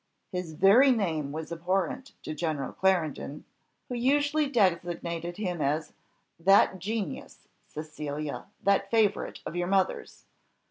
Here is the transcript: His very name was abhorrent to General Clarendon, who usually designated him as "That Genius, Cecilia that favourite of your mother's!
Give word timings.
His 0.31 0.53
very 0.53 0.89
name 0.91 1.31
was 1.31 1.51
abhorrent 1.51 2.13
to 2.23 2.33
General 2.33 2.73
Clarendon, 2.73 3.45
who 3.87 3.93
usually 3.93 4.49
designated 4.49 5.37
him 5.37 5.61
as 5.61 5.93
"That 6.39 6.79
Genius, 6.79 7.47
Cecilia 7.67 8.45
that 8.63 8.89
favourite 8.89 9.41
of 9.45 9.55
your 9.55 9.67
mother's! 9.67 10.25